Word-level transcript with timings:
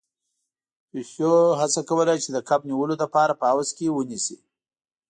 پيشو 0.89 1.33
هڅه 1.59 1.81
کوله 1.89 2.13
چې 2.23 2.29
د 2.31 2.37
کب 2.49 2.61
نيولو 2.69 2.95
لپاره 3.03 3.33
په 3.39 3.45
حوض 3.51 3.69
کې 3.77 3.85
ونيسي. 3.95 4.37